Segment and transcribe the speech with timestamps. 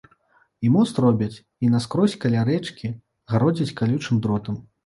[0.67, 2.93] І мост робяць, і наскрозь каля рэчкі
[3.35, 4.63] гародзяць калючым дротам.